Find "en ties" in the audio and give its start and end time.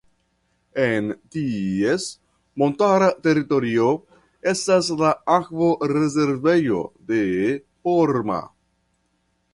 0.83-2.05